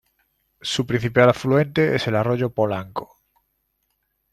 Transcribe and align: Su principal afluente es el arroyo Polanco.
Su 0.61 0.87
principal 0.87 1.29
afluente 1.29 1.93
es 1.95 2.07
el 2.07 2.15
arroyo 2.15 2.49
Polanco. 2.49 3.17